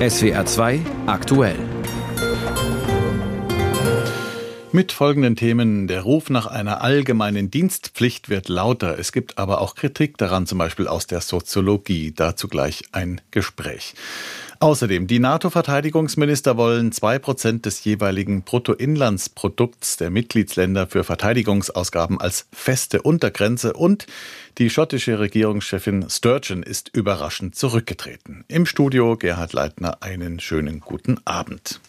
[0.00, 1.58] SWR 2 aktuell.
[4.72, 5.88] Mit folgenden Themen.
[5.88, 8.98] Der Ruf nach einer allgemeinen Dienstpflicht wird lauter.
[8.98, 12.14] Es gibt aber auch Kritik daran, zum Beispiel aus der Soziologie.
[12.16, 13.92] Dazu gleich ein Gespräch.
[14.62, 23.00] Außerdem, die NATO-Verteidigungsminister wollen zwei Prozent des jeweiligen Bruttoinlandsprodukts der Mitgliedsländer für Verteidigungsausgaben als feste
[23.00, 24.06] Untergrenze und
[24.58, 28.44] die schottische Regierungschefin Sturgeon ist überraschend zurückgetreten.
[28.48, 31.80] Im Studio Gerhard Leitner einen schönen guten Abend.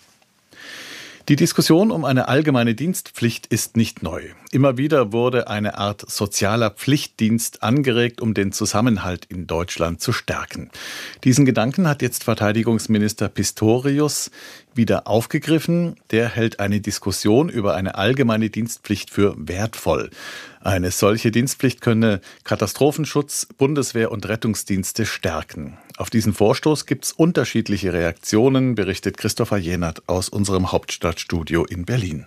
[1.31, 4.21] Die Diskussion um eine allgemeine Dienstpflicht ist nicht neu.
[4.51, 10.71] Immer wieder wurde eine Art sozialer Pflichtdienst angeregt, um den Zusammenhalt in Deutschland zu stärken.
[11.23, 14.29] Diesen Gedanken hat jetzt Verteidigungsminister Pistorius
[14.75, 15.95] wieder aufgegriffen.
[16.11, 20.09] Der hält eine Diskussion über eine allgemeine Dienstpflicht für wertvoll.
[20.61, 25.77] Eine solche Dienstpflicht könne Katastrophenschutz, Bundeswehr und Rettungsdienste stärken.
[25.97, 32.25] Auf diesen Vorstoß gibt es unterschiedliche Reaktionen, berichtet Christopher Jenert aus unserem Hauptstadtstudio in Berlin.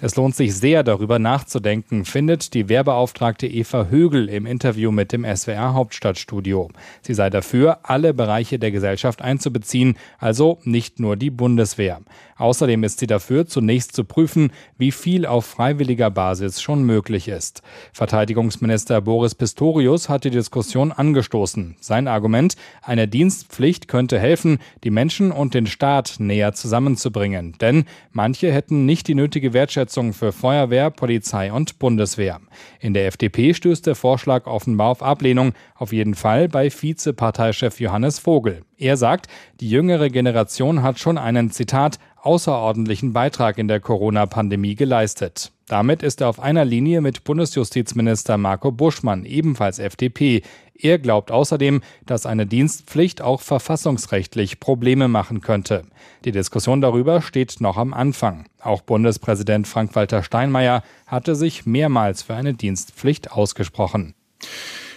[0.00, 5.24] Es lohnt sich sehr, darüber nachzudenken, findet die Wehrbeauftragte Eva Högel im Interview mit dem
[5.24, 6.68] SWR Hauptstadtstudio.
[7.02, 12.00] Sie sei dafür, alle Bereiche der Gesellschaft einzubeziehen, also nicht nur die Bundeswehr.
[12.38, 17.62] Außerdem ist sie dafür, zunächst zu prüfen, wie viel auf freiwilliger Basis schon möglich ist.
[17.92, 21.76] Verteidigungsminister Boris Pistorius hat die Diskussion angestoßen.
[21.80, 27.56] Sein Argument, eine Dienstpflicht könnte helfen, die Menschen und den Staat näher zusammenzubringen.
[27.60, 32.40] Denn manche hätten nicht die nötige Wertschätzung für Feuerwehr, Polizei und Bundeswehr.
[32.78, 38.20] In der FDP stößt der Vorschlag offenbar auf Ablehnung, auf jeden Fall bei Vizeparteichef Johannes
[38.20, 38.62] Vogel.
[38.76, 39.26] Er sagt,
[39.60, 45.52] die jüngere Generation hat schon einen Zitat außerordentlichen Beitrag in der Corona-Pandemie geleistet.
[45.68, 50.42] Damit ist er auf einer Linie mit Bundesjustizminister Marco Buschmann, ebenfalls FDP.
[50.74, 55.84] Er glaubt außerdem, dass eine Dienstpflicht auch verfassungsrechtlich Probleme machen könnte.
[56.24, 58.46] Die Diskussion darüber steht noch am Anfang.
[58.60, 64.14] Auch Bundespräsident Frank-Walter Steinmeier hatte sich mehrmals für eine Dienstpflicht ausgesprochen.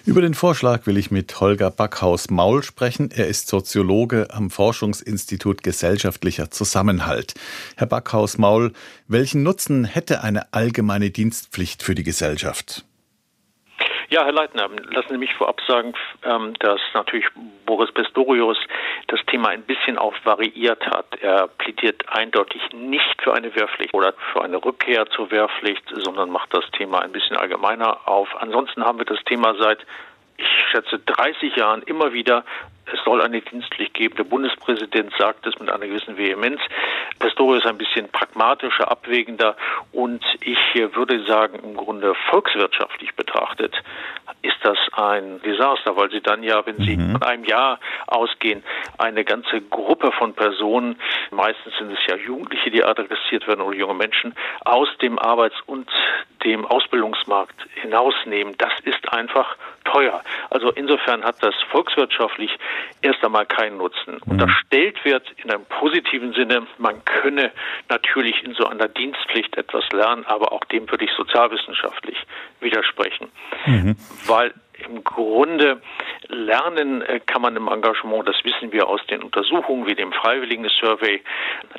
[0.04, 3.12] Über den Vorschlag will ich mit Holger Backhaus-Maul sprechen.
[3.12, 7.36] Er ist Soziologe am Forschungsinstitut Gesellschaftlicher Zusammenhalt.
[7.76, 8.74] Herr Backhaus-Maul,
[9.08, 12.84] welchen Nutzen hätte eine allgemeine Dienstpflicht für die Gesellschaft?
[14.14, 15.94] Ja, Herr Leitner, lassen Sie mich vorab sagen,
[16.26, 17.26] ähm, dass natürlich
[17.66, 18.58] Boris Pistorius
[19.08, 21.16] das Thema ein bisschen auch variiert hat.
[21.22, 26.54] Er plädiert eindeutig nicht für eine Wehrpflicht oder für eine Rückkehr zur Wehrpflicht, sondern macht
[26.54, 28.28] das Thema ein bisschen allgemeiner auf.
[28.38, 29.80] Ansonsten haben wir das Thema seit
[30.42, 32.44] ich schätze 30 Jahren immer wieder
[32.94, 34.16] es soll eine Dienstpflicht geben.
[34.16, 36.60] Der Bundespräsident sagt es mit einer gewissen Vehemenz.
[37.20, 39.56] Pistorius ist ein bisschen pragmatischer, abwägender
[39.92, 43.76] und ich würde sagen, im Grunde volkswirtschaftlich betrachtet
[44.42, 47.12] ist das ein Desaster, weil Sie dann ja, wenn Sie mhm.
[47.12, 48.64] von einem Jahr ausgehen,
[48.98, 51.00] eine ganze Gruppe von Personen,
[51.30, 54.34] meistens sind es ja Jugendliche, die adressiert werden oder junge Menschen,
[54.66, 55.90] aus dem Arbeits- und
[56.44, 58.56] dem Ausbildungsmarkt hinausnehmen.
[58.58, 59.56] Das ist einfach
[59.92, 60.24] teuer.
[60.50, 62.52] Also insofern hat das volkswirtschaftlich
[63.02, 64.20] erst einmal keinen Nutzen.
[64.26, 64.32] Mhm.
[64.32, 67.52] Unterstellt wird in einem positiven Sinne, man könne
[67.90, 72.18] natürlich in so einer Dienstpflicht etwas lernen, aber auch dem würde ich sozialwissenschaftlich
[72.60, 73.30] widersprechen.
[73.66, 73.96] Mhm.
[74.26, 74.54] Weil
[74.88, 75.82] im Grunde
[76.28, 80.68] lernen äh, kann man im Engagement, das wissen wir aus den Untersuchungen wie dem Freiwilligen
[80.80, 81.22] Survey,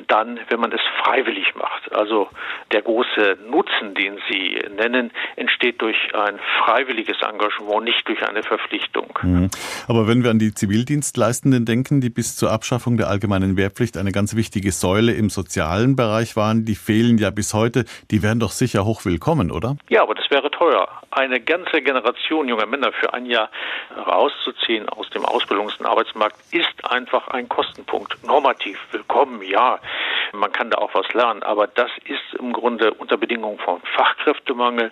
[0.07, 1.91] dann, wenn man es freiwillig macht.
[1.93, 2.29] Also
[2.71, 9.07] der große Nutzen, den Sie nennen, entsteht durch ein freiwilliges Engagement, nicht durch eine Verpflichtung.
[9.21, 9.49] Mhm.
[9.87, 14.11] Aber wenn wir an die Zivildienstleistenden denken, die bis zur Abschaffung der allgemeinen Wehrpflicht eine
[14.11, 18.51] ganz wichtige Säule im sozialen Bereich waren, die fehlen ja bis heute, die wären doch
[18.51, 19.77] sicher hoch willkommen, oder?
[19.89, 20.87] Ja, aber das wäre teuer.
[21.11, 23.49] Eine ganze Generation junger Männer für ein Jahr
[23.95, 28.23] rauszuziehen aus dem Ausbildungs- und Arbeitsmarkt ist einfach ein Kostenpunkt.
[28.25, 29.79] Normativ willkommen, ja.
[30.33, 34.91] Man kann da auch was lernen, aber das ist im Grunde unter Bedingungen von Fachkräftemangel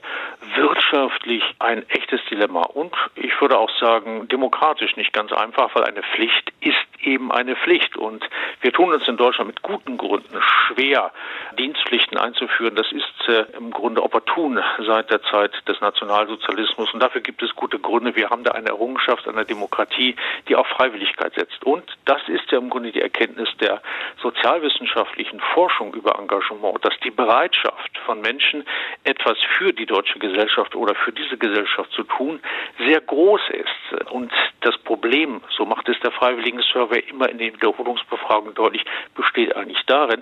[0.56, 6.03] wirtschaftlich ein echtes Dilemma und ich würde auch sagen demokratisch nicht ganz einfach, weil eine
[6.03, 8.24] Pflicht ist eben eine Pflicht und
[8.62, 11.12] wir tun uns in Deutschland mit guten Gründen schwer,
[11.57, 12.75] Dienstpflichten einzuführen.
[12.75, 17.56] Das ist äh, im Grunde opportun seit der Zeit des Nationalsozialismus und dafür gibt es
[17.56, 17.91] gute Gründe.
[17.92, 20.16] Wir haben da eine Errungenschaft einer Demokratie,
[20.48, 23.82] die auf Freiwilligkeit setzt und das ist ja im Grunde die Erkenntnis der
[24.22, 28.64] sozialwissenschaftlichen wissenschaftlichen Forschung über Engagement, dass die Bereitschaft von Menschen,
[29.04, 32.40] etwas für die deutsche Gesellschaft oder für diese Gesellschaft zu tun,
[32.86, 34.12] sehr groß ist.
[34.12, 38.86] Und das Problem, so macht es der Freiwilligen Survey immer in den Wiederholungsbefragungen deutlich,
[39.16, 40.22] besteht eigentlich darin,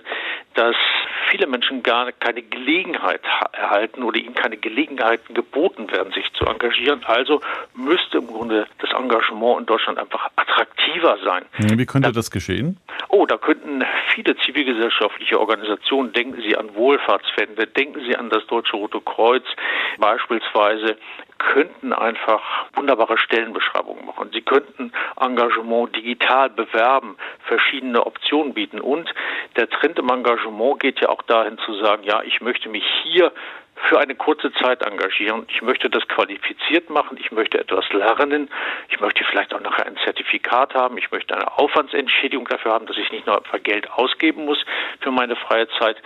[0.54, 0.76] dass
[1.30, 3.22] viele Menschen gar keine Gelegenheit
[3.52, 7.04] erhalten oder ihnen keine Gelegenheiten geboten werden, sich zu engagieren.
[7.04, 7.40] Also
[7.74, 11.44] müsste im Grunde das Engagement in Deutschland einfach attraktiver sein.
[11.58, 12.78] Wie könnte das geschehen?
[13.10, 13.84] oh, da könnten
[14.14, 19.44] viele zivilgesellschaftliche Organisationen, denken Sie an Wohlfahrtsfände, denken Sie an das Deutsche Rote Kreuz
[19.98, 20.96] beispielsweise,
[21.38, 22.42] könnten einfach
[22.74, 24.30] wunderbare Stellenbeschreibungen machen.
[24.32, 27.16] Sie könnten Engagement digital bewerben,
[27.46, 28.80] verschiedene Optionen bieten.
[28.80, 29.12] Und
[29.56, 33.32] der Trend im Engagement geht ja auch dahin zu sagen, ja, ich möchte mich hier
[33.88, 35.46] für eine kurze Zeit engagieren.
[35.48, 37.16] Ich möchte das qualifiziert machen.
[37.18, 38.48] Ich möchte etwas lernen.
[38.88, 40.98] Ich möchte vielleicht auch nachher ein Zertifikat haben.
[40.98, 44.64] Ich möchte eine Aufwandsentschädigung dafür haben, dass ich nicht nur Geld ausgeben muss
[45.00, 45.96] für meine freie Zeit.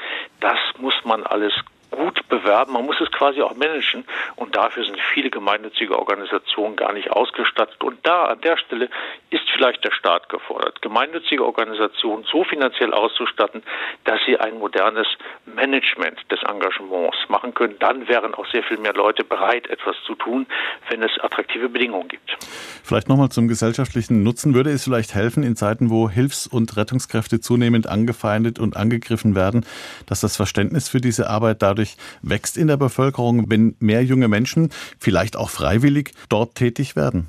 [0.41, 1.53] Das muss man alles
[1.95, 2.73] gut bewerben.
[2.73, 4.05] Man muss es quasi auch managen.
[4.37, 7.83] Und dafür sind viele gemeinnützige Organisationen gar nicht ausgestattet.
[7.83, 8.89] Und da an der Stelle
[9.31, 13.63] ist vielleicht der Staat gefordert, gemeinnützige Organisationen so finanziell auszustatten,
[14.05, 15.07] dass sie ein modernes
[15.47, 17.77] Management des Engagements machen können.
[17.79, 20.47] Dann wären auch sehr viel mehr Leute bereit, etwas zu tun,
[20.89, 22.37] wenn es attraktive Bedingungen gibt.
[22.83, 24.55] Vielleicht nochmal zum gesellschaftlichen Nutzen.
[24.55, 29.65] Würde es vielleicht helfen, in Zeiten, wo Hilfs- und Rettungskräfte zunehmend angefeindet und angegriffen werden,
[30.07, 34.29] dass das Verständnis für diese Arbeit dadurch dadurch wächst in der Bevölkerung, wenn mehr junge
[34.29, 37.29] Menschen vielleicht auch freiwillig dort tätig werden?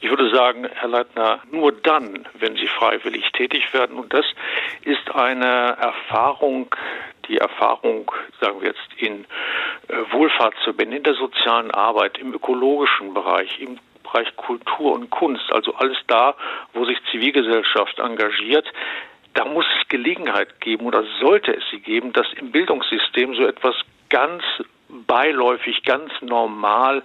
[0.00, 3.96] Ich würde sagen, Herr Leitner, nur dann, wenn sie freiwillig tätig werden.
[3.96, 4.26] Und das
[4.84, 6.74] ist eine Erfahrung,
[7.28, 8.10] die Erfahrung,
[8.40, 9.24] sagen wir jetzt, in
[9.88, 15.74] äh, Wohlfahrtsverbänden, in der sozialen Arbeit, im ökologischen Bereich, im Bereich Kultur und Kunst, also
[15.76, 16.34] alles da,
[16.72, 18.66] wo sich Zivilgesellschaft engagiert,
[19.34, 23.74] da muss es Gelegenheit geben oder sollte es sie geben, dass im Bildungssystem so etwas
[24.08, 24.42] ganz
[25.06, 27.02] beiläufig, ganz normal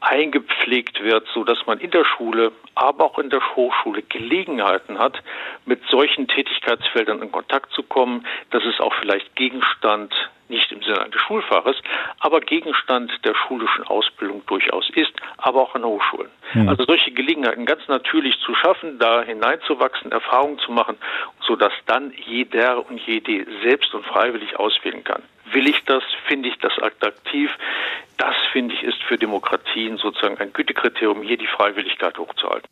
[0.00, 5.22] eingepflegt wird, so dass man in der Schule, aber auch in der Hochschule Gelegenheiten hat,
[5.64, 10.14] mit solchen Tätigkeitsfeldern in Kontakt zu kommen, dass es auch vielleicht Gegenstand
[10.48, 11.76] nicht im Sinne eines Schulfaches,
[12.20, 16.30] aber Gegenstand der schulischen Ausbildung durchaus ist, aber auch an Hochschulen.
[16.54, 16.68] Mhm.
[16.68, 20.96] Also solche Gelegenheiten ganz natürlich zu schaffen, da hineinzuwachsen, Erfahrungen zu machen,
[21.40, 25.22] sodass dann jeder und jede selbst und freiwillig auswählen kann.
[25.52, 26.02] Will ich das?
[26.28, 27.50] Finde ich das attraktiv?
[28.18, 32.68] Das, finde ich, ist für Demokratien sozusagen ein Gütekriterium, hier die Freiwilligkeit hochzuhalten.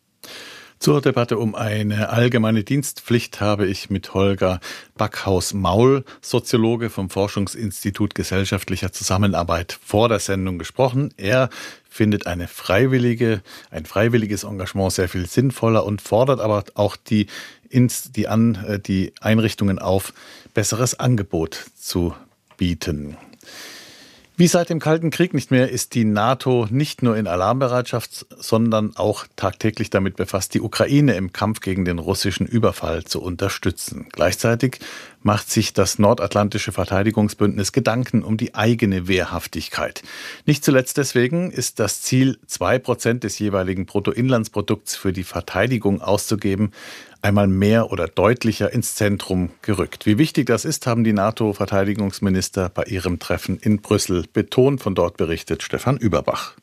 [0.79, 4.59] Zur Debatte um eine allgemeine Dienstpflicht habe ich mit Holger
[4.97, 11.13] Backhaus-Maul, Soziologe vom Forschungsinstitut Gesellschaftlicher Zusammenarbeit, vor der Sendung gesprochen.
[11.17, 11.49] Er
[11.89, 17.27] findet eine freiwillige, ein freiwilliges Engagement sehr viel sinnvoller und fordert aber auch die,
[17.71, 20.13] die, an, äh, die Einrichtungen auf,
[20.53, 22.13] besseres Angebot zu
[22.57, 23.17] bieten.
[24.37, 28.93] Wie seit dem Kalten Krieg nicht mehr ist die NATO nicht nur in Alarmbereitschaft, sondern
[28.97, 34.07] auch tagtäglich damit befasst, die Ukraine im Kampf gegen den russischen Überfall zu unterstützen.
[34.11, 34.79] Gleichzeitig
[35.23, 40.03] macht sich das nordatlantische Verteidigungsbündnis Gedanken um die eigene Wehrhaftigkeit.
[40.45, 46.73] Nicht zuletzt deswegen ist das Ziel, zwei Prozent des jeweiligen Bruttoinlandsprodukts für die Verteidigung auszugeben,
[47.25, 50.05] einmal mehr oder deutlicher ins Zentrum gerückt.
[50.05, 54.81] Wie wichtig das ist, haben die NATO-Verteidigungsminister bei ihrem Treffen in Brüssel betont.
[54.81, 56.55] Von dort berichtet Stefan Überbach.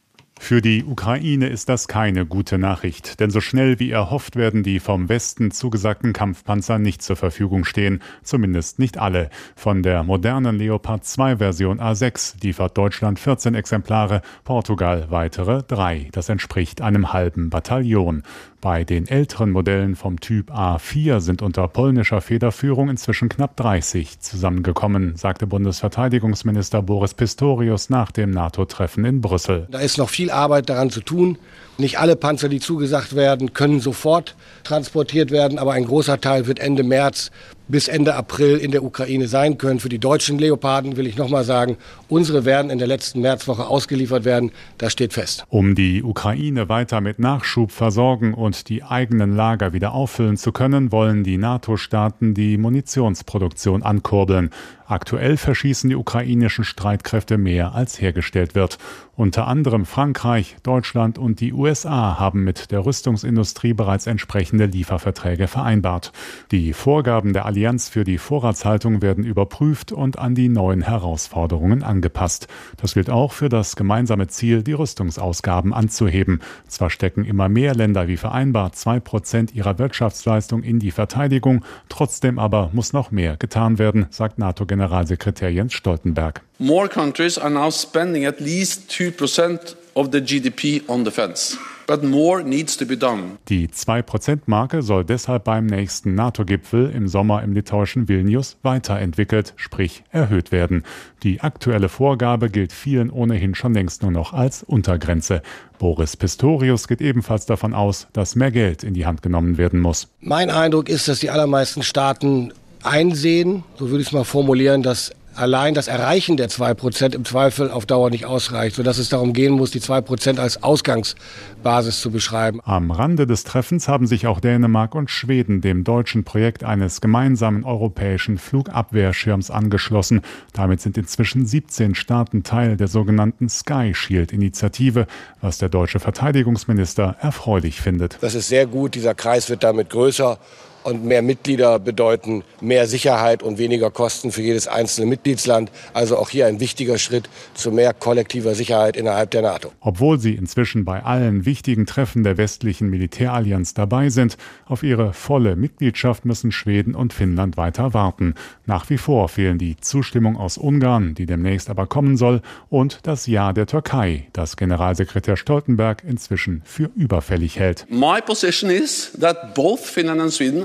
[0.45, 4.81] Für die Ukraine ist das keine gute Nachricht, denn so schnell wie erhofft werden die
[4.81, 9.31] vom Westen zugesagten Kampfpanzer nicht zur Verfügung stehen, zumindest nicht alle.
[9.55, 16.09] Von der modernen Leopard 2 Version A6 liefert Deutschland 14 Exemplare, Portugal weitere drei.
[16.11, 18.25] Das entspricht einem halben Bataillon.
[18.63, 25.17] Bei den älteren Modellen vom Typ A4 sind unter polnischer Federführung inzwischen knapp 30 zusammengekommen,
[25.17, 29.67] sagte Bundesverteidigungsminister Boris Pistorius nach dem NATO-Treffen in Brüssel.
[29.69, 31.39] Da ist noch viel Arbeit daran zu tun.
[31.79, 36.59] Nicht alle Panzer, die zugesagt werden, können sofort transportiert werden, aber ein großer Teil wird
[36.59, 37.31] Ende März
[37.69, 39.81] bis Ende April in der Ukraine sein können.
[39.81, 41.77] Für die deutschen Leoparden will ich nochmal sagen,
[42.09, 44.53] unsere werden in der letzten Märzwoche ausgeliefert werden.
[44.79, 45.45] Das steht fest.
[45.49, 50.93] Um die Ukraine weiter mit Nachschub versorgen und die eigenen Lager wieder auffüllen zu können,
[50.93, 54.51] wollen die NATO-Staaten die Munitionsproduktion ankurbeln.
[54.93, 58.77] Aktuell verschießen die ukrainischen Streitkräfte mehr als hergestellt wird.
[59.17, 66.13] Unter anderem Frankreich, Deutschland und die USA haben mit der Rüstungsindustrie bereits entsprechende Lieferverträge vereinbart.
[66.51, 72.49] Die Vorgaben der Allianz für die Vorratshaltung werden überprüft und an die neuen Herausforderungen angepasst.
[72.79, 76.41] Das gilt auch für das gemeinsame Ziel, die Rüstungsausgaben anzuheben.
[76.67, 82.39] Zwar stecken immer mehr Länder wie vereinbart zwei Prozent ihrer Wirtschaftsleistung in die Verteidigung, trotzdem
[82.39, 86.41] aber muss noch mehr getan werden, sagt NATO-Generalsekretär Jens Stoltenberg.
[86.59, 91.59] More countries are now spending at least 2% of the GDP on defense.
[91.93, 93.37] But more needs to be done.
[93.51, 100.53] Die 2%-Marke soll deshalb beim nächsten NATO-Gipfel im Sommer im litauischen Vilnius weiterentwickelt, sprich erhöht
[100.53, 100.85] werden.
[101.23, 105.43] Die aktuelle Vorgabe gilt vielen ohnehin schon längst nur noch als Untergrenze.
[105.79, 110.09] Boris Pistorius geht ebenfalls davon aus, dass mehr Geld in die Hand genommen werden muss.
[110.21, 115.13] Mein Eindruck ist, dass die allermeisten Staaten einsehen, so würde ich es mal formulieren, dass
[115.35, 119.53] allein das Erreichen der 2% im Zweifel auf Dauer nicht ausreicht, sodass es darum gehen
[119.53, 122.61] muss, die 2% als Ausgangsbasis zu beschreiben.
[122.65, 127.65] Am Rande des Treffens haben sich auch Dänemark und Schweden dem deutschen Projekt eines gemeinsamen
[127.65, 130.23] europäischen Flugabwehrschirms angeschlossen.
[130.53, 135.07] Damit sind inzwischen 17 Staaten Teil der sogenannten Sky Shield Initiative,
[135.41, 138.19] was der deutsche Verteidigungsminister erfreulich findet.
[138.21, 140.39] Das ist sehr gut, dieser Kreis wird damit größer
[140.85, 145.71] und mehr Mitglieder bedeuten mehr Sicherheit und weniger Kosten für jedes einzelne Mitgliedsland.
[145.93, 149.73] Also auch hier ein wichtiger Schritt zu mehr kollektiver Sicherheit innerhalb der NATO.
[149.81, 154.37] Obwohl sie inzwischen bei allen wichtigen Treffen der westlichen Militärallianz dabei sind,
[154.67, 158.35] auf ihre volle Mitgliedschaft müssen Schweden und Finnland weiter warten.
[158.67, 163.27] Nach wie vor fehlen die Zustimmung aus Ungarn, die demnächst aber kommen soll, und das
[163.27, 167.87] Ja der Türkei, das Generalsekretär Stoltenberg inzwischen für überfällig hält.
[167.91, 170.65] My position is that both Finland and Sweden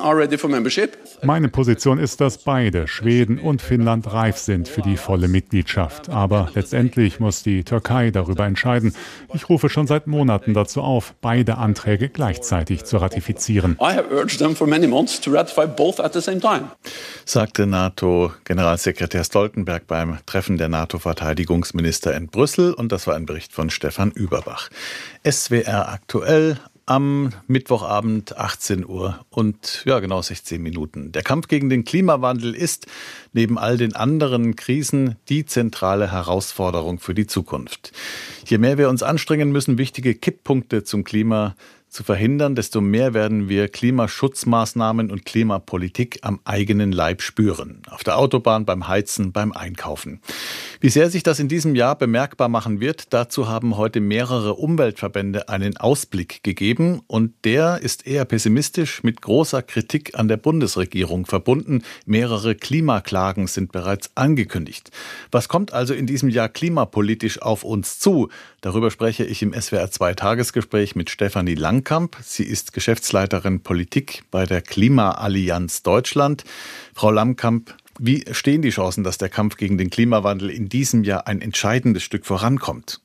[1.24, 6.10] meine Position ist, dass beide, Schweden und Finnland, reif sind für die volle Mitgliedschaft.
[6.10, 8.94] Aber letztendlich muss die Türkei darüber entscheiden.
[9.34, 13.76] Ich rufe schon seit Monaten dazu auf, beide Anträge gleichzeitig zu ratifizieren.
[17.26, 22.74] Sagte NATO-Generalsekretär Stoltenberg beim Treffen der NATO-Verteidigungsminister in Brüssel.
[22.74, 24.70] Und das war ein Bericht von Stefan Überbach.
[25.30, 26.58] SWR aktuell
[26.88, 31.12] am Mittwochabend 18 Uhr und ja genau 16 Minuten.
[31.12, 32.88] Der Kampf gegen den Klimawandel ist
[33.34, 37.92] neben all den anderen Krisen die zentrale Herausforderung für die Zukunft.
[38.46, 41.56] Je mehr wir uns anstrengen müssen, wichtige Kipppunkte zum Klima
[41.98, 47.82] zu verhindern, desto mehr werden wir Klimaschutzmaßnahmen und Klimapolitik am eigenen Leib spüren.
[47.90, 50.22] Auf der Autobahn, beim Heizen, beim Einkaufen.
[50.80, 55.50] Wie sehr sich das in diesem Jahr bemerkbar machen wird, dazu haben heute mehrere Umweltverbände
[55.50, 61.82] einen Ausblick gegeben und der ist eher pessimistisch mit großer Kritik an der Bundesregierung verbunden.
[62.06, 64.92] Mehrere Klimaklagen sind bereits angekündigt.
[65.32, 68.30] Was kommt also in diesem Jahr klimapolitisch auf uns zu?
[68.62, 72.18] Darüber spreche ich im SWR 2 Tagesgespräch mit Stefanie Langkamp.
[72.24, 76.44] Sie ist Geschäftsleiterin Politik bei der Klimaallianz Deutschland.
[76.96, 81.28] Frau Langkamp, wie stehen die Chancen, dass der Kampf gegen den Klimawandel in diesem Jahr
[81.28, 83.00] ein entscheidendes Stück vorankommt?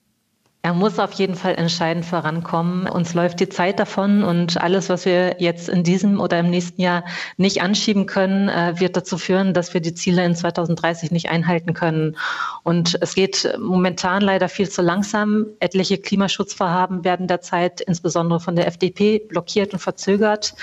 [0.65, 2.87] Er muss auf jeden Fall entscheidend vorankommen.
[2.87, 6.81] Uns läuft die Zeit davon und alles, was wir jetzt in diesem oder im nächsten
[6.81, 7.05] Jahr
[7.37, 11.75] nicht anschieben können, äh, wird dazu führen, dass wir die Ziele in 2030 nicht einhalten
[11.75, 12.17] können.
[12.63, 15.47] Und es geht momentan leider viel zu langsam.
[15.59, 20.55] Etliche Klimaschutzvorhaben werden derzeit insbesondere von der FDP blockiert und verzögert.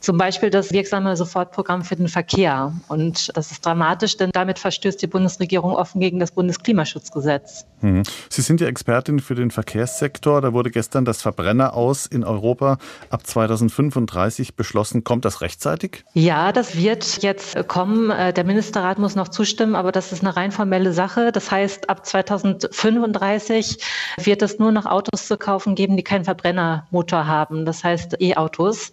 [0.00, 2.72] Zum Beispiel das wirksame Sofortprogramm für den Verkehr.
[2.86, 7.66] Und das ist dramatisch, denn damit verstößt die Bundesregierung offen gegen das Bundesklimaschutzgesetz.
[7.80, 8.04] Mhm.
[8.28, 10.40] Sie sind ja Expertin für den Verkehrssektor.
[10.40, 12.78] Da wurde gestern das Verbrenner aus in Europa
[13.10, 15.02] ab 2035 beschlossen.
[15.02, 16.04] Kommt das rechtzeitig?
[16.14, 18.10] Ja, das wird jetzt kommen.
[18.10, 21.32] Äh, der Ministerrat muss noch zustimmen, aber das ist eine rein formelle Sache.
[21.32, 23.78] Das heißt, ab 2035
[24.18, 27.64] wird es nur noch Autos zu kaufen geben, die keinen Verbrennermotor haben.
[27.64, 28.92] Das heißt E-Autos.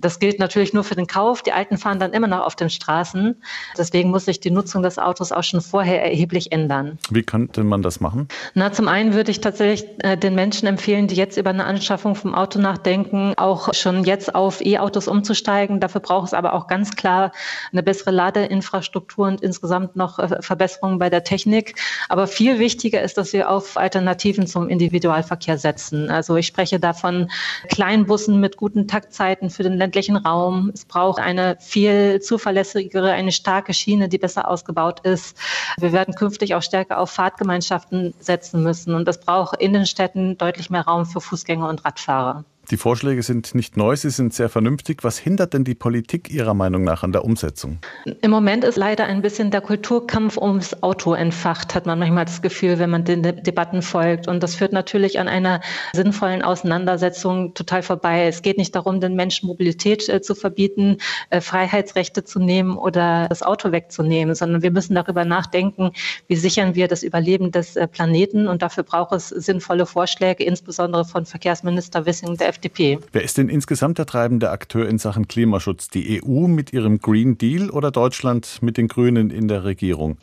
[0.00, 1.42] Das gilt natürlich nur für den Kauf.
[1.42, 3.42] Die Alten fahren dann immer noch auf den Straßen.
[3.78, 6.98] Deswegen muss sich die Nutzung des Autos auch schon vorher erheblich ändern.
[7.10, 8.28] Wie könnte man das machen?
[8.52, 12.14] Na, zum einen würde ich tatsächlich äh, den Menschen empfehlen, die jetzt über eine Anschaffung
[12.14, 15.80] vom Auto nachdenken, auch schon jetzt auf E-Autos umzusteigen.
[15.80, 17.32] Dafür braucht es aber auch ganz klar
[17.72, 21.80] eine bessere Ladeinfrastruktur und insgesamt noch äh, Verbesserungen bei der Technik.
[22.10, 26.10] Aber viel wichtiger ist, dass wir auf Alternativen zum Individualverkehr setzen.
[26.10, 27.30] Also ich spreche davon
[27.68, 30.70] Kleinbussen mit guten Taktzeiten für den ländlichen Raum Raum.
[30.74, 35.36] Es braucht eine viel zuverlässigere, eine starke Schiene, die besser ausgebaut ist.
[35.78, 38.94] Wir werden künftig auch stärker auf Fahrtgemeinschaften setzen müssen.
[38.94, 42.44] Und es braucht in den Städten deutlich mehr Raum für Fußgänger und Radfahrer.
[42.70, 45.04] Die Vorschläge sind nicht neu, sie sind sehr vernünftig.
[45.04, 47.78] Was hindert denn die Politik Ihrer Meinung nach an der Umsetzung?
[48.22, 52.40] Im Moment ist leider ein bisschen der Kulturkampf ums Auto entfacht, hat man manchmal das
[52.40, 54.28] Gefühl, wenn man den Debatten folgt.
[54.28, 55.60] Und das führt natürlich an einer
[55.92, 58.26] sinnvollen Auseinandersetzung total vorbei.
[58.26, 63.28] Es geht nicht darum, den Menschen Mobilität äh, zu verbieten, äh, Freiheitsrechte zu nehmen oder
[63.28, 65.92] das Auto wegzunehmen, sondern wir müssen darüber nachdenken,
[66.28, 68.48] wie sichern wir das Überleben des äh, Planeten.
[68.48, 72.98] Und dafür braucht es sinnvolle Vorschläge, insbesondere von Verkehrsminister Wissing der FDP.
[73.12, 75.88] Wer ist denn insgesamt der treibende Akteur in Sachen Klimaschutz?
[75.88, 80.16] Die EU mit ihrem Green Deal oder Deutschland mit den Grünen in der Regierung?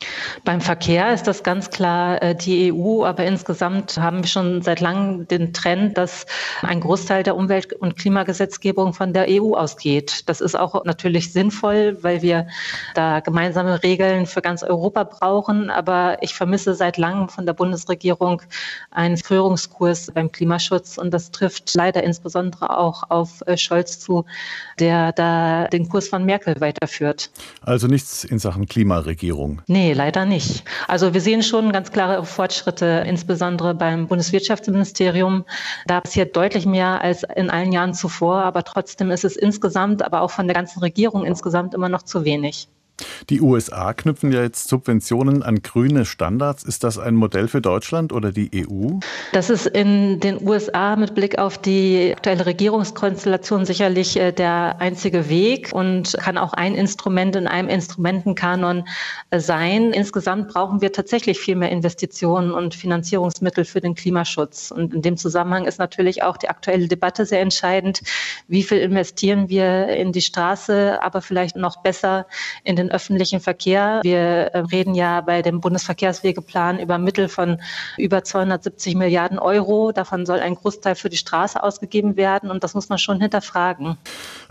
[0.44, 4.80] Beim Verkehr ist das ganz klar äh, die EU, aber insgesamt haben wir schon seit
[4.80, 6.26] langem den Trend, dass
[6.62, 10.28] ein Großteil der Umwelt- und Klimagesetzgebung von der EU ausgeht.
[10.28, 12.46] Das ist auch natürlich sinnvoll, weil wir
[12.94, 15.70] da gemeinsame Regeln für ganz Europa brauchen.
[15.70, 18.42] Aber ich vermisse seit langem von der Bundesregierung
[18.90, 20.96] einen Führungskurs beim Klimaschutz.
[20.96, 24.24] Und das trifft leider insbesondere auch auf äh, Scholz zu,
[24.78, 27.30] der da den Kurs von Merkel weiterführt.
[27.62, 29.62] Also nichts in Sachen Klimaregierung?
[29.66, 30.64] Nee, leider nicht.
[30.88, 35.44] Also wir sehen schon ganz klare Fortschritte, insbesondere beim Bundeswirtschaftsministerium.
[35.86, 38.42] Da passiert deutlich mehr als in allen Jahren zuvor.
[38.42, 42.24] Aber trotzdem ist es insgesamt, aber auch von der ganzen Regierung insgesamt immer noch zu
[42.24, 42.68] wenig.
[43.30, 46.64] Die USA knüpfen ja jetzt Subventionen an grüne Standards.
[46.64, 48.98] Ist das ein Modell für Deutschland oder die EU?
[49.32, 55.28] Das ist in den USA mit Blick auf die aktuelle Regierungskonstellation sicherlich äh, der einzige
[55.28, 58.84] Weg und kann auch ein Instrument in einem Instrumentenkanon
[59.30, 59.92] äh, sein.
[59.92, 64.70] Insgesamt brauchen wir tatsächlich viel mehr Investitionen und Finanzierungsmittel für den Klimaschutz.
[64.70, 68.02] Und in dem Zusammenhang ist natürlich auch die aktuelle Debatte sehr entscheidend.
[68.48, 72.26] Wie viel investieren wir in die Straße, aber vielleicht noch besser
[72.64, 74.00] in den öffentlichen Verkehr.
[74.02, 77.60] Wir äh, reden ja bei dem Bundesverkehrswegeplan über Mittel von
[77.98, 79.92] über 270 Milliarden Euro.
[79.92, 83.96] Davon soll ein Großteil für die Straße ausgegeben werden und das muss man schon hinterfragen.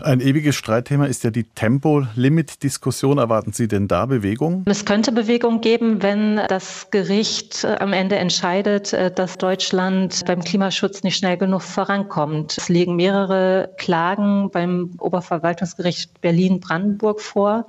[0.00, 3.18] Ein ewiges Streitthema ist ja die Tempolimit-Diskussion.
[3.18, 4.64] Erwarten Sie denn da Bewegung?
[4.66, 10.42] Es könnte Bewegung geben, wenn das Gericht äh, am Ende entscheidet, äh, dass Deutschland beim
[10.42, 12.56] Klimaschutz nicht schnell genug vorankommt.
[12.58, 17.66] Es liegen mehrere Klagen beim Oberverwaltungsgericht Berlin-Brandenburg vor.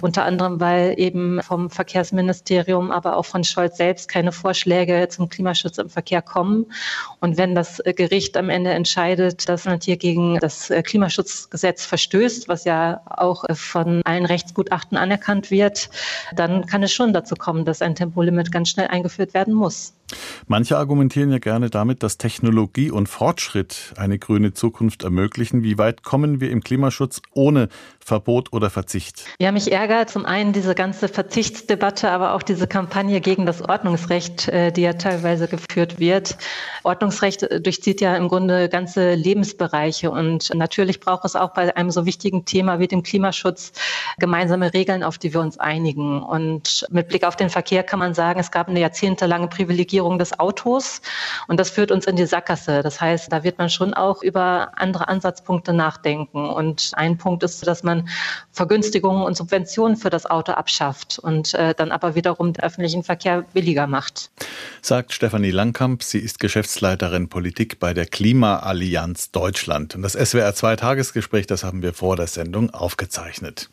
[0.00, 5.78] Unter anderem, weil eben vom Verkehrsministerium, aber auch von Scholz selbst keine Vorschläge zum Klimaschutz
[5.78, 6.66] im Verkehr kommen.
[7.20, 12.64] Und wenn das Gericht am Ende entscheidet, dass man hier gegen das Klimaschutzgesetz verstößt, was
[12.64, 15.90] ja auch von allen Rechtsgutachten anerkannt wird,
[16.34, 19.94] dann kann es schon dazu kommen, dass ein Tempolimit ganz schnell eingeführt werden muss.
[20.46, 25.62] Manche argumentieren ja gerne damit, dass Technologie und Fortschritt eine grüne Zukunft ermöglichen.
[25.62, 27.68] Wie weit kommen wir im Klimaschutz ohne
[28.00, 29.24] Verbot oder Verzicht?
[29.38, 34.48] Ja, mich ärgert zum einen diese ganze Verzichtsdebatte, aber auch diese Kampagne gegen das Ordnungsrecht,
[34.48, 36.36] äh, die ja teilweise geführt wird.
[36.82, 41.90] Ordnungsrecht äh, durchzieht ja im Grunde ganze Lebensbereiche und natürlich braucht es auch bei einem
[41.90, 43.72] so wichtigen Thema wie dem Klimaschutz
[44.18, 46.22] gemeinsame Regeln, auf die wir uns einigen.
[46.22, 50.38] Und mit Blick auf den Verkehr kann man sagen, es gab eine jahrzehntelange Privilegierung des
[50.38, 51.00] Autos
[51.48, 52.82] und das führt uns in die Sackgasse.
[52.82, 56.48] Das heißt, da wird man schon auch über andere Ansatzpunkte nachdenken.
[56.48, 58.08] Und ein Punkt ist, dass man
[58.50, 63.42] Vergünstigungen und Subventionen für das Auto abschafft und äh, dann aber wiederum den öffentlichen Verkehr
[63.52, 64.30] billiger macht.
[64.80, 66.02] Sagt Stefanie Langkamp.
[66.02, 69.94] Sie ist Geschäftsleiterin Politik bei der Klimaallianz Deutschland.
[69.94, 73.70] Und das SWR 2 Tagesgespräch, das haben wir vor der Sendung aufgezeichnet.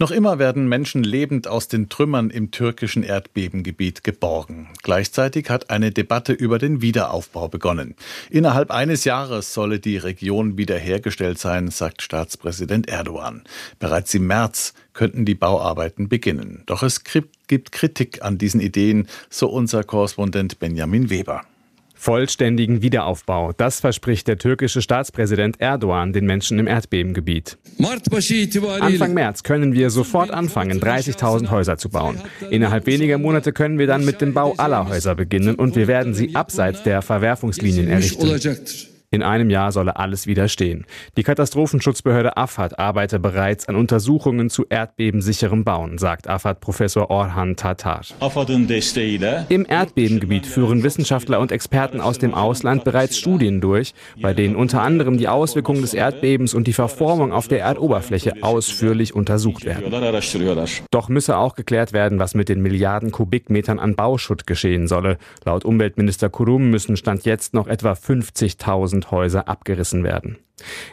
[0.00, 4.68] Noch immer werden Menschen lebend aus den Trümmern im türkischen Erdbebengebiet geborgen.
[4.84, 7.96] Gleichzeitig hat eine Debatte über den Wiederaufbau begonnen.
[8.30, 13.42] Innerhalb eines Jahres solle die Region wiederhergestellt sein, sagt Staatspräsident Erdogan.
[13.80, 16.62] Bereits im März könnten die Bauarbeiten beginnen.
[16.66, 21.42] Doch es gibt Kritik an diesen Ideen, so unser Korrespondent Benjamin Weber.
[22.00, 27.58] Vollständigen Wiederaufbau, das verspricht der türkische Staatspräsident Erdogan den Menschen im Erdbebengebiet.
[28.80, 32.20] Anfang März können wir sofort anfangen, 30.000 Häuser zu bauen.
[32.50, 36.14] Innerhalb weniger Monate können wir dann mit dem Bau aller Häuser beginnen und wir werden
[36.14, 38.28] sie abseits der Verwerfungslinien errichten.
[39.18, 40.86] In einem Jahr solle alles wieder stehen.
[41.16, 48.02] Die Katastrophenschutzbehörde AFAD arbeite bereits an Untersuchungen zu erdbebensicherem Bauen, sagt AFAD-Professor Orhan Tatar.
[49.48, 54.82] Im Erdbebengebiet führen Wissenschaftler und Experten aus dem Ausland bereits Studien durch, bei denen unter
[54.82, 59.90] anderem die Auswirkungen des Erdbebens und die Verformung auf der Erdoberfläche ausführlich untersucht werden.
[60.92, 65.18] Doch müsse auch geklärt werden, was mit den Milliarden Kubikmetern an Bauschutt geschehen solle.
[65.44, 70.38] Laut Umweltminister Kurum müssen Stand jetzt noch etwa 50.000 1000 Häuser abgerissen werden.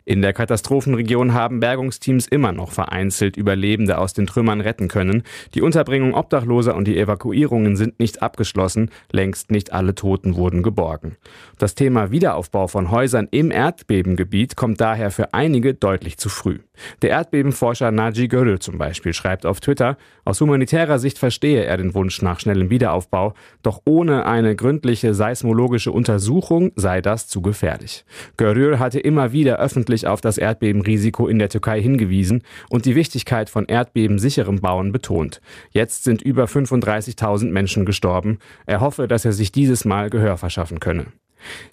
[0.03, 5.23] In der Katastrophenregion haben Bergungsteams immer noch vereinzelt Überlebende aus den Trümmern retten können.
[5.53, 11.17] Die Unterbringung Obdachloser und die Evakuierungen sind nicht abgeschlossen, längst nicht alle Toten wurden geborgen.
[11.57, 16.59] Das Thema Wiederaufbau von Häusern im Erdbebengebiet kommt daher für einige deutlich zu früh.
[17.01, 21.93] Der Erdbebenforscher Naji Görül zum Beispiel schreibt auf Twitter, aus humanitärer Sicht verstehe er den
[21.93, 28.05] Wunsch nach schnellem Wiederaufbau, doch ohne eine gründliche seismologische Untersuchung sei das zu gefährlich.
[28.37, 33.49] Görül hatte immer wieder öffentlich auf das Erdbebenrisiko in der Türkei hingewiesen und die Wichtigkeit
[33.49, 35.41] von erdbebensicherem Bauen betont.
[35.71, 38.39] Jetzt sind über 35.000 Menschen gestorben.
[38.65, 41.07] Er hoffe, dass er sich dieses Mal Gehör verschaffen könne.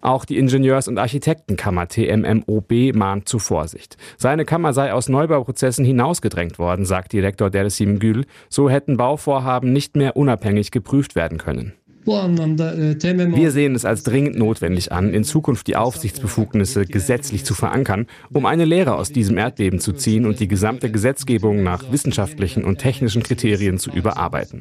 [0.01, 3.97] Auch die Ingenieurs- und Architektenkammer TMMOB mahnt zu Vorsicht.
[4.17, 8.25] Seine Kammer sei aus Neubauprozessen hinausgedrängt worden, sagt Direktor Dersim Gül.
[8.49, 11.75] So hätten Bauvorhaben nicht mehr unabhängig geprüft werden können.
[12.07, 18.07] E, Wir sehen es als dringend notwendig an, in Zukunft die Aufsichtsbefugnisse gesetzlich zu verankern,
[18.33, 22.79] um eine Lehre aus diesem Erdbeben zu ziehen und die gesamte Gesetzgebung nach wissenschaftlichen und
[22.79, 24.61] technischen Kriterien zu überarbeiten.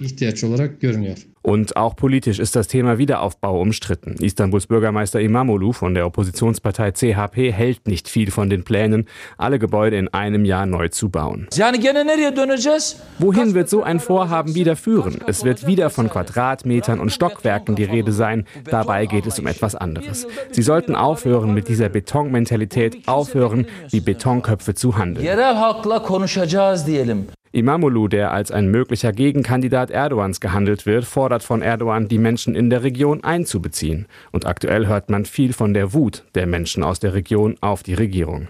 [1.44, 4.16] Und auch politisch ist das Thema Wiederaufbau umstritten.
[4.20, 9.98] Istanbuls Bürgermeister Imamoglu von der Oppositionspartei CHP hält nicht viel von den Plänen, alle Gebäude
[9.98, 11.48] in einem Jahr neu zu bauen.
[13.18, 15.20] Wohin wird so ein Vorhaben wieder führen?
[15.26, 18.46] Es wird wieder von Quadratmetern und Stockwerken die Rede sein.
[18.66, 20.28] Dabei geht es um etwas anderes.
[20.52, 25.26] Sie sollten aufhören mit dieser Betonmentalität, aufhören, wie Betonköpfe zu handeln.
[27.54, 32.70] Imamoglu, der als ein möglicher Gegenkandidat Erdogans gehandelt wird, fordert von Erdogan, die Menschen in
[32.70, 34.08] der Region einzubeziehen.
[34.32, 37.94] Und aktuell hört man viel von der Wut der Menschen aus der Region auf die
[37.94, 38.48] Regierung.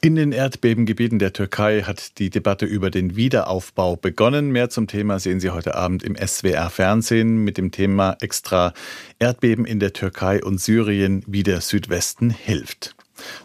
[0.00, 4.50] In den Erdbebengebieten der Türkei hat die Debatte über den Wiederaufbau begonnen.
[4.50, 8.74] Mehr zum Thema sehen Sie heute Abend im SWR Fernsehen mit dem Thema Extra
[9.18, 12.94] Erdbeben in der Türkei und Syrien, wie der Südwesten hilft.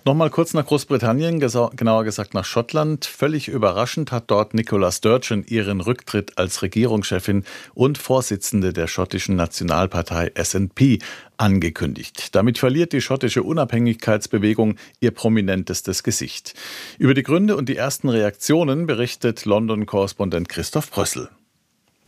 [0.05, 3.05] Nochmal kurz nach Großbritannien, genauer gesagt nach Schottland.
[3.05, 10.31] Völlig überraschend hat dort Nicola Sturgeon ihren Rücktritt als Regierungschefin und Vorsitzende der schottischen Nationalpartei
[10.35, 10.99] SNP
[11.37, 12.35] angekündigt.
[12.35, 16.53] Damit verliert die schottische Unabhängigkeitsbewegung ihr prominentestes Gesicht.
[16.97, 21.29] Über die Gründe und die ersten Reaktionen berichtet London-Korrespondent Christoph Brössel.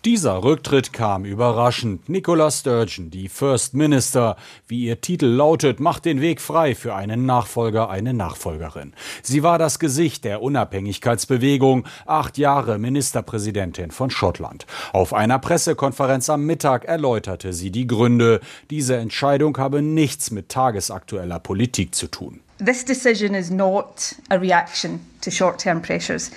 [0.05, 2.09] Dieser Rücktritt kam überraschend.
[2.09, 4.35] Nicola Sturgeon, die First Minister,
[4.67, 8.93] wie ihr Titel lautet, macht den Weg frei für einen Nachfolger, eine Nachfolgerin.
[9.23, 14.67] Sie war das Gesicht der Unabhängigkeitsbewegung, acht Jahre Ministerpräsidentin von Schottland.
[14.93, 18.41] Auf einer Pressekonferenz am Mittag erläuterte sie die Gründe.
[18.69, 22.41] Diese Entscheidung habe nichts mit tagesaktueller Politik zu tun.
[22.63, 26.29] This decision is not a reaction to short-term pressures.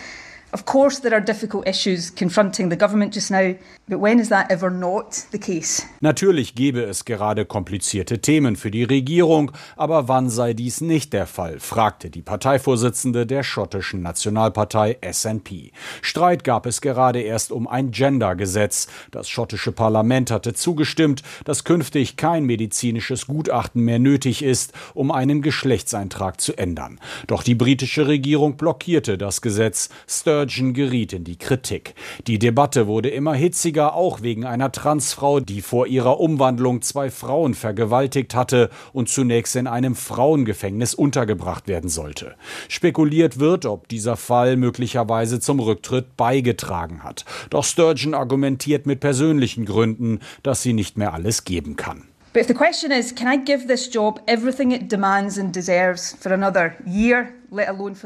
[0.50, 3.54] Of course, there are difficult issues confronting the government just now,
[3.86, 5.82] but when is that ever not the case?
[6.00, 11.26] Natürlich gebe es gerade komplizierte Themen für die Regierung, aber wann sei dies nicht der
[11.26, 15.72] Fall, fragte die Parteivorsitzende der schottischen Nationalpartei SNP.
[16.00, 18.86] Streit gab es gerade erst um ein Gender-Gesetz.
[19.10, 25.42] Das schottische Parlament hatte zugestimmt, dass künftig kein medizinisches Gutachten mehr nötig ist, um einen
[25.42, 27.00] Geschlechtseintrag zu ändern.
[27.26, 29.90] Doch die britische Regierung blockierte das Gesetz.
[30.06, 31.94] Sturgeon Sturgeon geriet in die Kritik.
[32.28, 37.54] Die Debatte wurde immer hitziger, auch wegen einer Transfrau, die vor ihrer Umwandlung zwei Frauen
[37.54, 42.36] vergewaltigt hatte und zunächst in einem Frauengefängnis untergebracht werden sollte.
[42.68, 47.24] Spekuliert wird, ob dieser Fall möglicherweise zum Rücktritt beigetragen hat.
[47.50, 52.04] Doch Sturgeon argumentiert mit persönlichen Gründen, dass sie nicht mehr alles geben kann.
[52.38, 56.14] But if the question is, can I give this job everything it demands and deserves
[56.20, 57.34] for another year,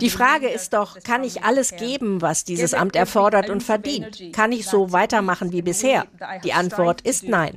[0.01, 4.33] die Frage ist doch, kann ich alles geben, was dieses Amt erfordert und verdient?
[4.33, 6.07] Kann ich so weitermachen wie bisher?
[6.45, 7.53] Die Antwort ist nein.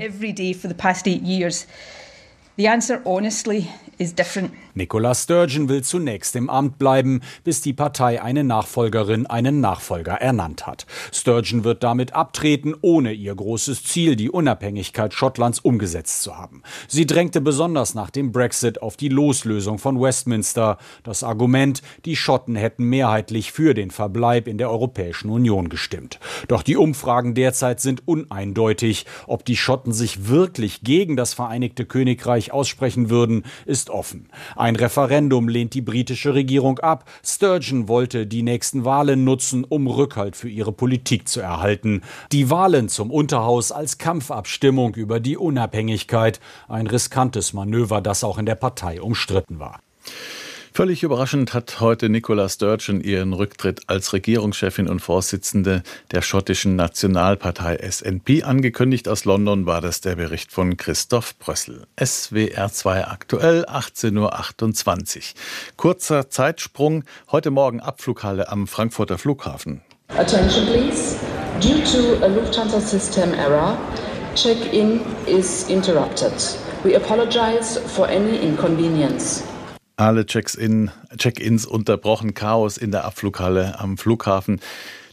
[2.58, 4.52] The answer honestly is different.
[4.76, 10.68] Nicola Sturgeon will zunächst im Amt bleiben, bis die Partei eine Nachfolgerin, einen Nachfolger ernannt
[10.68, 10.86] hat.
[11.14, 16.62] Sturgeon wird damit abtreten, ohne ihr großes Ziel, die Unabhängigkeit Schottlands, umgesetzt zu haben.
[16.90, 20.78] Sie drängte besonders nach dem Brexit auf die Loslösung von Westminster.
[21.04, 26.20] Das Argument, die Schotten hätten mehrheitlich für den Verbleib in der Europäischen Union gestimmt.
[26.50, 29.06] Doch die Umfragen derzeit sind uneindeutig.
[29.26, 34.28] Ob die Schotten sich wirklich gegen das Vereinigte Königreich aussprechen würden, ist offen.
[34.66, 37.08] Ein Referendum lehnt die britische Regierung ab.
[37.24, 42.02] Sturgeon wollte die nächsten Wahlen nutzen, um Rückhalt für ihre Politik zu erhalten.
[42.32, 46.40] Die Wahlen zum Unterhaus als Kampfabstimmung über die Unabhängigkeit.
[46.68, 49.82] Ein riskantes Manöver, das auch in der Partei umstritten war.
[50.76, 57.78] Völlig überraschend hat heute Nicola Sturgeon ihren Rücktritt als Regierungschefin und Vorsitzende der schottischen Nationalpartei
[57.78, 59.08] SNP angekündigt.
[59.08, 61.88] Aus London war das der Bericht von Christoph Brössel.
[61.98, 65.24] SWR 2 aktuell 18.28 Uhr.
[65.78, 67.06] Kurzer Zeitsprung.
[67.32, 69.80] Heute Morgen Abflughalle am Frankfurter Flughafen.
[70.10, 71.16] Attention please.
[71.62, 73.78] Due to a Lufthansa system error,
[74.36, 76.34] check-in is interrupted.
[76.84, 79.42] We apologize for any inconvenience.
[79.98, 84.60] Alle Check-in, Check-ins unterbrochen, Chaos in der Abflughalle am Flughafen.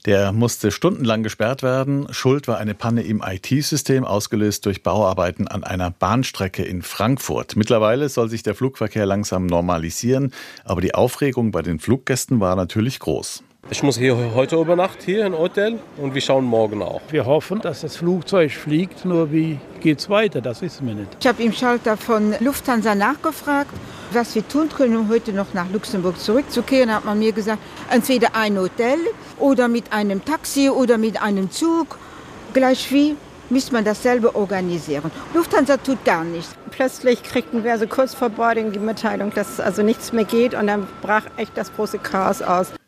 [0.06, 2.08] Der musste stundenlang gesperrt werden.
[2.10, 7.54] Schuld war eine Panne im IT-System, ausgelöst durch Bauarbeiten an einer Bahnstrecke in Frankfurt.
[7.54, 10.32] Mittlerweile soll sich der Flugverkehr langsam normalisieren,
[10.64, 13.44] aber die Aufregung bei den Fluggästen war natürlich groß.
[13.72, 17.00] Ich muss hier heute übernachten, hier im Hotel und wir schauen morgen auch.
[17.08, 21.08] Wir hoffen, dass das Flugzeug fliegt, nur wie geht es weiter, das wissen wir nicht.
[21.18, 23.70] Ich habe im Schalter von Lufthansa nachgefragt,
[24.12, 26.90] was wir tun können, um heute noch nach Luxemburg zurückzukehren.
[26.90, 28.98] Da hat man mir gesagt, entweder ein Hotel
[29.38, 31.98] oder mit einem Taxi oder mit einem Zug.
[32.52, 33.16] Gleich wie
[33.48, 35.10] müsste man dasselbe organisieren.
[35.32, 36.54] Lufthansa tut gar nichts.
[36.72, 40.66] Plötzlich kriegten wir also kurz vor Boarding die Mitteilung, dass also nichts mehr geht und
[40.66, 42.72] dann brach echt das große Chaos aus.